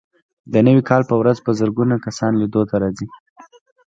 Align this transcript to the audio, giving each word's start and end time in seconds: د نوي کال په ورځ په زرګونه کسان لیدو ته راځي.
د 0.51 0.53
نوي 0.67 0.81
کال 0.89 1.01
په 1.09 1.15
ورځ 1.21 1.37
په 1.45 1.51
زرګونه 1.59 1.95
کسان 2.05 2.31
لیدو 2.41 2.61
ته 2.69 2.75
راځي. 2.81 3.07